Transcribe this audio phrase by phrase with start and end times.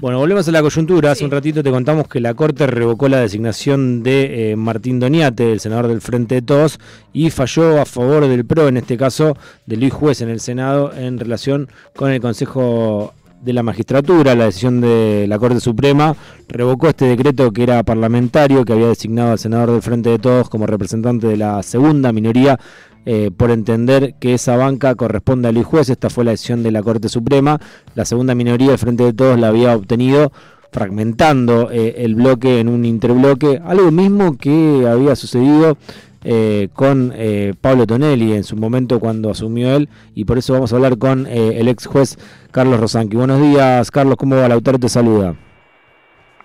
[0.00, 1.10] Bueno, volvemos a la coyuntura.
[1.10, 5.52] Hace un ratito te contamos que la Corte revocó la designación de eh, Martín Doniate,
[5.52, 6.80] el senador del Frente de Todos,
[7.12, 9.36] y falló a favor del PRO, en este caso
[9.66, 14.34] de Luis Juez en el Senado, en relación con el Consejo de la Magistratura.
[14.34, 16.14] La decisión de la Corte Suprema
[16.48, 20.48] revocó este decreto que era parlamentario, que había designado al senador del Frente de Todos
[20.48, 22.58] como representante de la segunda minoría
[23.06, 25.88] eh, por entender que esa banca corresponde a Luis Juez.
[25.88, 27.58] Esta fue la decisión de la Corte Suprema.
[27.94, 30.32] La segunda minoría del Frente de Todos la había obtenido
[30.72, 35.76] fragmentando eh, el bloque en un interbloque, algo mismo que había sucedido
[36.24, 37.12] eh, con
[37.60, 41.26] Pablo Tonelli en su momento cuando asumió él, y por eso vamos a hablar con
[41.26, 42.18] el ex juez
[42.50, 43.16] Carlos Rosanqui.
[43.16, 44.48] Buenos días, Carlos, ¿cómo va?
[44.48, 45.34] Lautaro te saluda.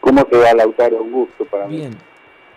[0.00, 1.02] ¿Cómo te va, Lautaro?
[1.02, 1.76] Un gusto para mí.
[1.76, 2.12] Bien.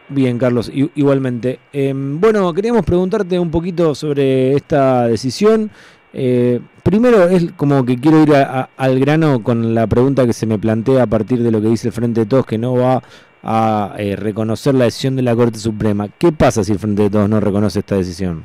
[0.08, 1.60] Bien, Carlos, igualmente.
[1.74, 5.72] Em, bueno, queríamos preguntarte un poquito sobre esta decisión.
[6.14, 10.60] Eh, primero es como que quiero ir al grano con la pregunta que se me
[10.60, 13.02] plantea a partir de lo que dice el Frente de Todos, que no va
[13.46, 16.08] a eh, reconocer la decisión de la Corte Suprema.
[16.18, 18.44] ¿Qué pasa si el Frente de Todos no reconoce esta decisión?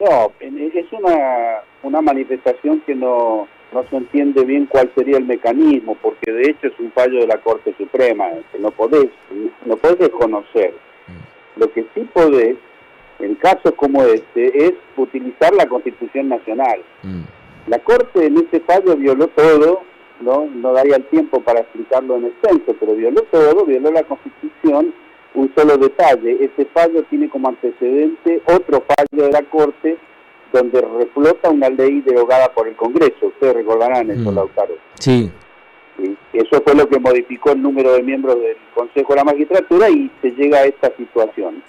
[0.00, 5.96] No, es una, una manifestación que no, no se entiende bien cuál sería el mecanismo,
[6.00, 9.08] porque de hecho es un fallo de la Corte Suprema, que no podés,
[9.64, 10.72] no podés desconocer.
[11.06, 11.60] Mm.
[11.60, 12.56] Lo que sí podés,
[13.20, 16.80] en casos como este, es utilizar la Constitución Nacional.
[17.02, 17.22] Mm.
[17.68, 19.82] La Corte en este fallo violó todo,
[20.20, 24.94] no, no daría el tiempo para explicarlo en extenso, pero violó todo, violó la Constitución.
[25.34, 29.96] Un solo detalle, este fallo tiene como antecedente otro fallo de la Corte
[30.52, 33.26] donde reflota una ley derogada por el Congreso.
[33.26, 34.34] Ustedes recordarán eso, mm.
[34.34, 34.74] Lautaro.
[34.98, 35.30] Sí.
[36.32, 40.10] Eso fue lo que modificó el número de miembros del Consejo de la Magistratura y
[40.22, 41.62] se llega a esta situación.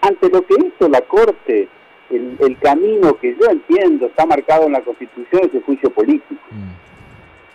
[0.00, 1.68] Ante lo que hizo la Corte,
[2.10, 6.40] el, camino que yo entiendo está marcado en la Constitución es el juicio político.
[6.50, 6.84] Mm.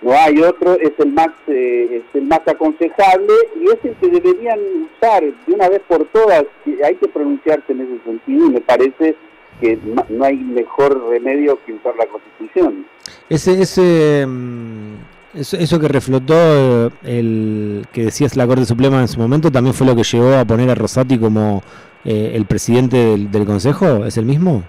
[0.01, 4.07] No hay otro, es el más eh, es el más aconsejable y es el que
[4.07, 6.45] deberían usar de una vez por todas.
[6.83, 9.15] Hay que pronunciarse en ese sentido y me parece
[9.59, 9.77] que
[10.09, 12.85] no hay mejor remedio que usar la Constitución.
[13.29, 14.93] Ese, ese, mm,
[15.33, 19.85] eso, que reflotó eh, el que decías la Corte Suprema en su momento, también fue
[19.85, 21.61] lo que llevó a poner a Rosati como
[22.05, 24.63] eh, el presidente del, Consejo, ¿es el mismo?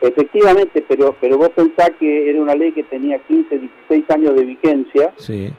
[0.00, 4.44] Efectivamente, pero pero vos pensás que era una ley que tenía 15, 16 años de
[4.44, 5.52] vigencia, sí.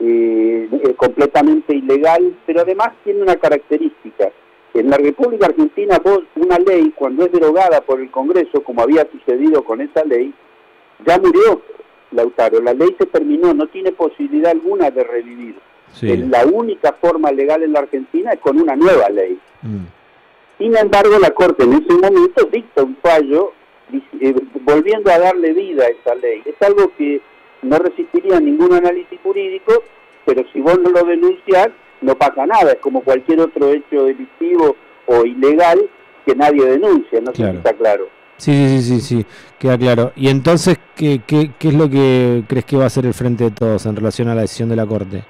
[0.00, 4.32] Eh, completamente ilegal, pero además tiene una característica
[4.74, 9.06] en la República Argentina vos, una ley, cuando es derogada por el Congreso, como había
[9.10, 10.34] sucedido con esa ley,
[11.06, 11.62] ya murió
[12.10, 12.60] Lautaro.
[12.60, 15.54] La ley se terminó, no tiene posibilidad alguna de revivir.
[16.02, 19.38] La única forma legal en la Argentina es con una nueva ley.
[19.62, 19.86] Mm.
[20.58, 23.52] Sin embargo, la Corte en ese momento dicta un fallo
[23.92, 26.42] eh, volviendo a darle vida a esa ley.
[26.44, 27.20] Es algo que
[27.62, 29.82] no resistiría ningún análisis jurídico,
[30.24, 31.68] pero si vos no lo denunciás,
[32.00, 35.88] no pasa nada, es como cualquier otro hecho delictivo o ilegal
[36.26, 38.08] que nadie denuncia, no sé si está claro.
[38.36, 39.26] Sí, sí, sí, sí,
[39.58, 40.12] queda claro.
[40.16, 43.44] Y entonces, ¿qué, ¿qué, qué, es lo que crees que va a hacer el Frente
[43.44, 45.22] de Todos en relación a la decisión de la Corte?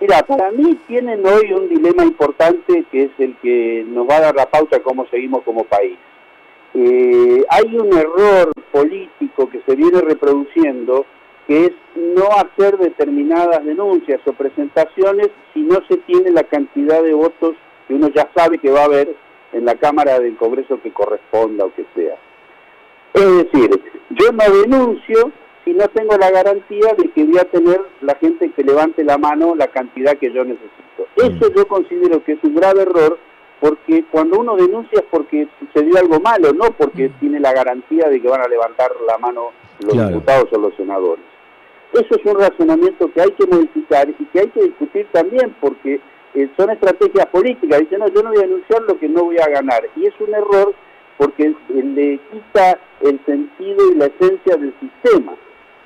[0.00, 4.20] Mira, para mí tienen hoy un dilema importante que es el que nos va a
[4.20, 5.98] dar la pauta cómo seguimos como país.
[6.74, 11.06] Eh, hay un error político que se viene reproduciendo
[11.46, 17.14] que es no hacer determinadas denuncias o presentaciones si no se tiene la cantidad de
[17.14, 17.54] votos
[17.88, 19.16] que uno ya sabe que va a haber
[19.52, 22.16] en la Cámara del Congreso que corresponda o que sea.
[23.14, 23.70] Es decir,
[24.10, 25.32] yo no denuncio
[25.64, 29.16] si no tengo la garantía de que voy a tener la gente que levante la
[29.16, 31.06] mano la cantidad que yo necesito.
[31.16, 33.18] Eso yo considero que es un grave error
[33.60, 38.20] porque cuando uno denuncia es porque sucedió algo malo, no porque tiene la garantía de
[38.20, 41.24] que van a levantar la mano los diputados o los senadores.
[41.92, 46.00] Eso es un razonamiento que hay que modificar y que hay que discutir también porque
[46.34, 47.80] eh, son estrategias políticas.
[47.80, 49.88] Dicen, no, yo no voy a anunciar lo que no voy a ganar.
[49.96, 50.74] Y es un error
[51.16, 55.34] porque le quita el sentido y la esencia del sistema.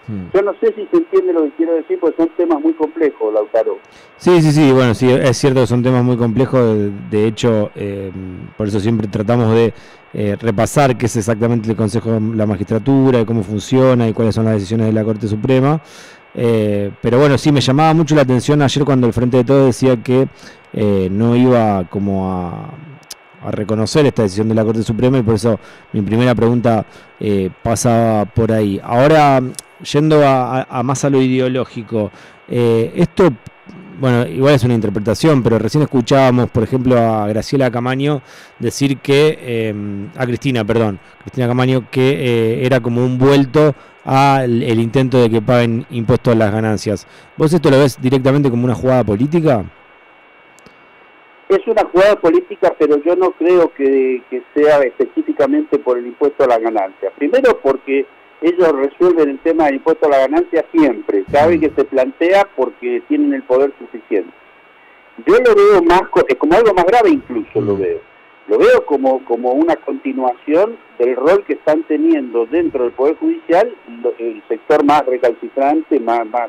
[0.09, 0.35] Hmm.
[0.35, 3.33] Yo no sé si se entiende lo que quiero decir, porque son temas muy complejos,
[3.33, 3.79] Lautaro.
[4.17, 6.77] Sí, sí, sí, bueno, sí, es cierto que son temas muy complejos,
[7.11, 8.11] de hecho, eh,
[8.57, 9.73] por eso siempre tratamos de
[10.15, 14.35] eh, repasar qué es exactamente el Consejo de la Magistratura, y cómo funciona y cuáles
[14.35, 15.81] son las decisiones de la Corte Suprema.
[16.35, 19.67] Eh, pero bueno, sí, me llamaba mucho la atención ayer cuando el Frente de Todos
[19.67, 20.29] decía que
[21.11, 22.71] no iba como a
[23.45, 25.59] a reconocer esta decisión de la Corte Suprema y por eso
[25.93, 26.85] mi primera pregunta
[27.19, 28.81] eh, pasaba por ahí.
[28.83, 29.43] Ahora,
[29.83, 32.11] yendo a, más a lo ideológico,
[32.49, 33.33] eh, esto
[34.03, 38.21] bueno, igual es una interpretación, pero recién escuchábamos, por ejemplo, a Graciela Camaño
[38.59, 43.75] decir que, em, a Cristina, perdón, Cristina Camaño, que eh, era como un vuelto
[44.05, 47.07] al el intento de que paguen impuestos a las ganancias.
[47.37, 49.65] ¿Vos esto lo ves directamente como una jugada política?
[51.49, 56.49] Es una jugada política, pero yo no creo que sea específicamente por el impuesto a
[56.49, 57.13] las ganancias.
[57.17, 58.07] Primero porque
[58.43, 63.03] ellos resuelven el tema del impuesto a la ganancia siempre, saben que se plantea porque
[63.09, 64.33] tienen el poder suficiente.
[65.27, 66.03] Yo lo veo más
[66.39, 68.01] como algo más grave incluso lo veo.
[68.49, 73.73] Lo veo como, como una continuación del rol que están teniendo dentro del Poder Judicial
[74.19, 76.49] el sector más recalcitrante, más, más,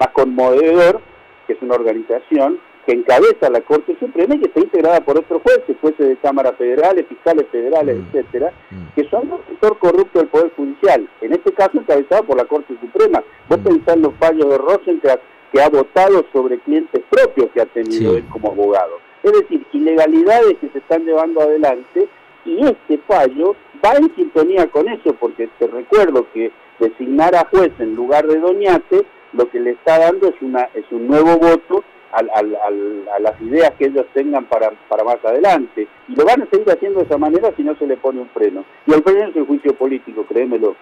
[0.00, 1.00] más conmovedor,
[1.46, 5.42] que es una organización, que encabeza la Corte Suprema y que está integrada por otros
[5.42, 8.06] jueces, jueces de Cámara Federales, fiscales federales, mm.
[8.06, 8.94] etcétera, mm.
[8.94, 12.76] que son el sector corrupto del Poder Judicial, en este caso encabezado por la Corte
[12.80, 13.24] Suprema.
[13.48, 13.64] Vos mm.
[13.64, 15.22] pensás en los fallos de Rosenkrantz
[15.52, 18.98] que ha votado sobre clientes propios que ha tenido él como abogado.
[19.24, 22.06] Es decir, ilegalidades que se están llevando adelante
[22.44, 27.72] y este fallo va en sintonía con eso, porque te recuerdo que designar a juez
[27.80, 31.82] en lugar de Doñate lo que le está dando es, una, es un nuevo voto
[32.16, 35.86] a las ideas que ellos tengan para, para más adelante.
[36.08, 38.28] Y lo van a seguir haciendo de esa manera si no se le pone un
[38.28, 38.64] freno.
[38.86, 40.76] Y el freno es el juicio político, créemelo.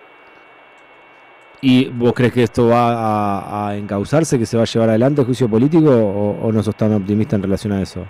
[1.60, 5.26] ¿Y vos crees que esto va a, encauzarse, que se va a llevar adelante el
[5.26, 8.06] juicio político o no sos tan optimista en relación a eso?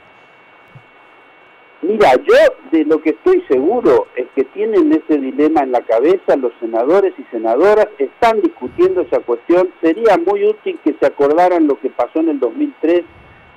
[1.86, 2.34] Mira, yo
[2.72, 7.12] de lo que estoy seguro es que tienen ese dilema en la cabeza los senadores
[7.19, 9.69] y senadoras, están discutiendo esa cuestión.
[9.82, 13.02] Sería muy útil que se acordaran lo que pasó en el 2003,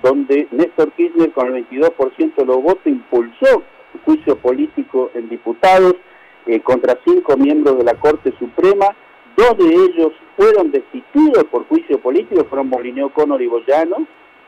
[0.03, 3.63] donde Néstor Kirchner con el 22% de los votos impulsó
[4.03, 5.95] juicio político en diputados
[6.47, 8.87] eh, contra cinco miembros de la Corte Suprema.
[9.37, 14.05] Dos de ellos fueron destituidos por juicio político, fueron Molineo Connor y Boyano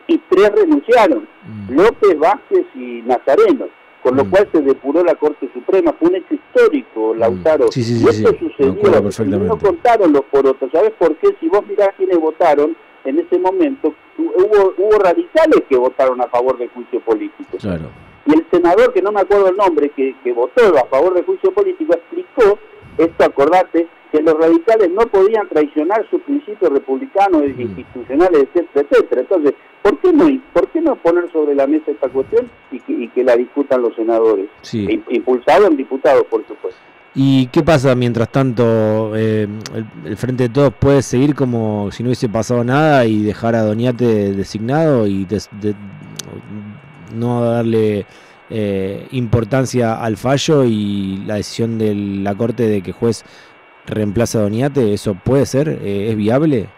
[0.08, 1.74] y tres renunciaron, mm.
[1.74, 3.68] López, Vázquez y Nazareno,
[4.04, 4.30] con lo mm.
[4.30, 7.18] cual se depuró la Corte Suprema, fue un hecho histórico, mm.
[7.20, 11.36] Lautaro, y esto sucedió, no contaron los porotos, ¿sabes por qué?
[11.40, 12.76] Si vos mirás quiénes votaron
[13.06, 17.58] en ese momento, hubo, hubo radicales que votaron a favor del juicio político.
[18.26, 21.26] Y el senador, que no me acuerdo el nombre, que, que votó a favor del
[21.26, 22.60] juicio político, explicó,
[22.98, 29.22] esto acordate, que los radicales no podían traicionar sus principios republicanos, institucionales, etcétera, etcétera.
[29.22, 33.24] Entonces, ¿Por qué no, por qué no poner sobre la mesa esta cuestión y que,
[33.24, 34.50] la discutan los senadores?
[34.62, 35.02] Sí.
[35.10, 36.80] Impulsado en diputados, por supuesto.
[37.16, 39.16] ¿Y qué pasa mientras tanto?
[39.16, 39.48] Eh,
[40.06, 43.64] el, Frente de Todos puede seguir como si no hubiese pasado nada y dejar a
[43.64, 45.28] Doñate designado y
[47.16, 48.06] no darle
[48.50, 53.24] eh, importancia al fallo y la decisión de la Corte de que juez
[53.88, 54.94] reemplace a Doñate.
[54.94, 55.70] ¿Eso puede ser?
[55.70, 56.70] Eh, ¿Es viable?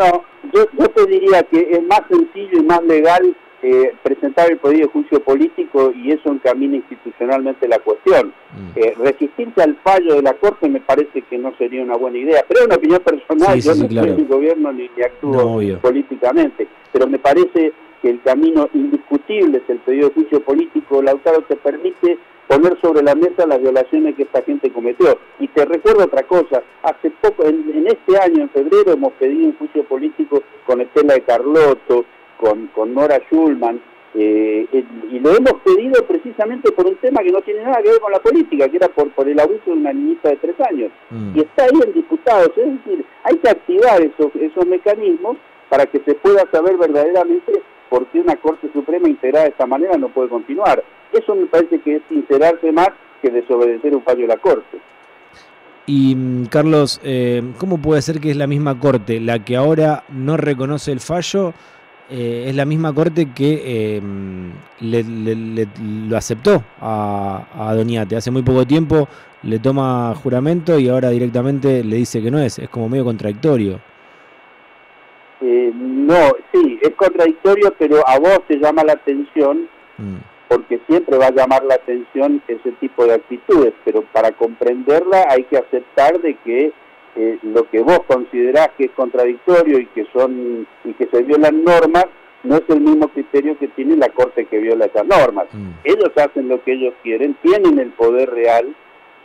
[0.00, 0.24] No,
[0.54, 4.86] yo, yo te diría que es más sencillo y más legal eh, presentar el pedido
[4.86, 8.32] de juicio político y eso encamina institucionalmente la cuestión.
[8.56, 8.78] Mm.
[8.78, 12.42] Eh, resistirse al fallo de la Corte me parece que no sería una buena idea,
[12.48, 17.18] pero es una opinión personal, yo no soy el gobierno ni, actúo políticamente, pero me
[17.18, 22.16] parece que el camino indiscutible es el pedido de juicio político, Lautaro te permite
[22.50, 25.16] poner sobre la mesa las violaciones que esta gente cometió.
[25.38, 29.56] Y te recuerdo otra cosa, hace poco, en, este año, en febrero, hemos pedido un
[29.56, 32.04] juicio político con Estela de Carlotto,
[32.38, 33.80] con, con Nora Schulman,
[34.14, 34.66] eh,
[35.12, 38.10] y lo hemos pedido precisamente por un tema que no tiene nada que ver con
[38.10, 40.90] la política, que era por, por el abuso de una niñita de tres años.
[41.10, 41.38] Mm.
[41.38, 45.36] Y está ahí en diputados, es decir, hay que activar esos, esos mecanismos
[45.68, 49.96] para que se pueda saber verdaderamente por qué una Corte Suprema integrada de esta manera
[49.96, 50.82] no puede continuar.
[51.12, 52.90] Eso me parece que es sincerarse más
[53.20, 54.78] que desobedecer un fallo de la Corte.
[55.86, 60.04] Y mm, Carlos, eh, ¿cómo puede ser que es la misma Corte la que ahora
[60.08, 61.52] no reconoce el fallo?
[62.08, 64.02] Eh, es la misma Corte que eh,
[64.80, 65.66] le,
[66.08, 68.16] lo aceptó a, a Doñate.
[68.16, 69.08] Hace muy poco tiempo
[69.42, 72.58] le toma juramento y ahora directamente le dice que no es.
[72.58, 73.80] Es como medio contradictorio.
[75.40, 81.28] no, sí, es contradictorio, pero a vos te llama la atención mm porque siempre va
[81.28, 86.34] a llamar la atención ese tipo de actitudes, pero para comprenderla hay que aceptar de
[86.44, 86.72] que
[87.14, 91.62] eh, lo que vos considerás que es contradictorio y que son y que se violan
[91.62, 92.06] normas
[92.42, 95.46] no es el mismo criterio que tiene la corte que viola esas normas.
[95.52, 95.70] Mm.
[95.84, 98.74] Ellos hacen lo que ellos quieren, tienen el poder real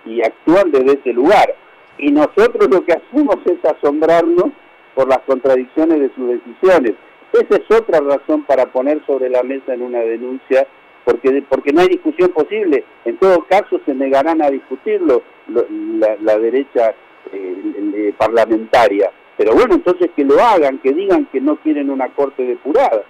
[0.05, 1.55] y actúan desde ese lugar.
[1.97, 4.51] Y nosotros lo que hacemos es asombrarnos
[4.93, 6.93] por las contradicciones de sus decisiones.
[7.33, 10.67] Esa es otra razón para poner sobre la mesa en una denuncia
[11.05, 12.83] porque, porque no hay discusión posible.
[13.05, 16.93] En todo caso se negarán a discutirlo la, derecha
[17.31, 19.11] eh, parlamentaria.
[19.37, 23.03] Pero bueno, entonces que lo hagan, que digan que no quieren una corte depurada.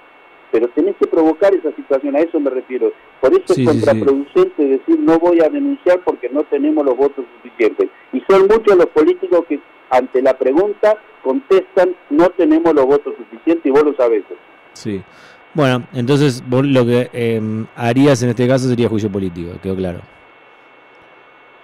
[0.51, 2.91] pero tenés que provocar esa situación, a eso me refiero.
[3.21, 7.89] Por eso es contraproducente decir no voy a denunciar porque no tenemos los votos suficientes.
[8.13, 9.59] Y son muchos los políticos que
[9.89, 14.23] ante la pregunta contestan no tenemos los votos suficientes y vos lo sabés.
[14.73, 15.01] Sí.
[15.55, 19.99] Bueno, entonces vos lo que em, harías en este caso sería juicio político, quedó claro.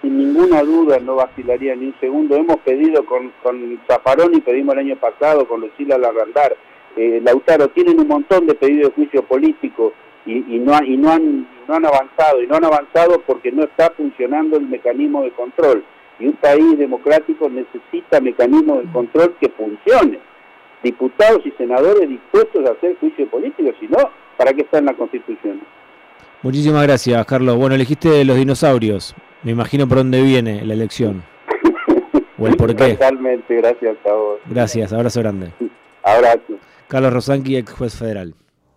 [0.01, 2.35] Sin ninguna duda no vacilaría ni un segundo.
[2.35, 6.55] Hemos pedido con, con Zafarón y pedimos el año pasado con Lucila Larrandar
[6.95, 9.93] eh, Lautaro, tienen un montón de pedidos de juicio político
[10.25, 13.89] y, no, y no, han, no han avanzado, y no han avanzado porque no está
[13.91, 15.83] funcionando el mecanismo de control.
[16.19, 20.19] Y un país democrático necesita mecanismos de control que funcionen.
[20.83, 23.97] Diputados y senadores dispuestos a hacer juicio político, si no,
[24.37, 25.61] ¿para qué está en la Constitución?
[26.41, 27.55] Muchísimas gracias, Carlos.
[27.55, 29.15] Bueno, elegiste los dinosaurios.
[29.43, 31.23] Me imagino por dónde viene la elección.
[32.37, 32.93] o el por qué.
[32.93, 34.39] Totalmente, gracias a vos.
[34.47, 35.51] Gracias, abrazo grande.
[36.03, 36.57] Abrazo.
[36.87, 38.33] Carlos Rosanqui, ex juez federal.